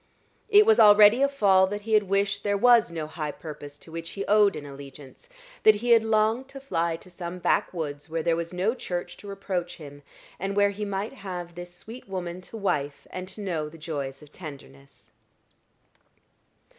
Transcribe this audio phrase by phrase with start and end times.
[0.49, 3.91] It was already a fall that he had wished there was no high purpose to
[3.91, 5.29] which he owed an allegiance
[5.61, 9.27] that he had longed to fly to some backwoods where there was no church to
[9.27, 10.01] reproach him,
[10.39, 14.23] and where he might have this sweet woman to wife, and to know the joys
[14.23, 15.11] of tenderness.